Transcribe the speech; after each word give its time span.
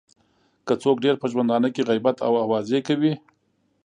که 0.65 0.73
څوک 0.83 0.97
ډېر 1.05 1.15
په 1.21 1.27
ژوندانه 1.31 1.67
کې 1.73 1.87
غیبت 1.89 2.17
او 2.27 2.33
اوازې 2.43 2.79
کوي. 2.87 3.13